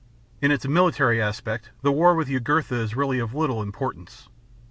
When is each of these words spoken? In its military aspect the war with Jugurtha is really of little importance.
In 0.41 0.49
its 0.49 0.67
military 0.67 1.21
aspect 1.21 1.69
the 1.83 1.91
war 1.91 2.15
with 2.15 2.27
Jugurtha 2.27 2.73
is 2.73 2.95
really 2.95 3.19
of 3.19 3.35
little 3.35 3.61
importance. 3.61 4.29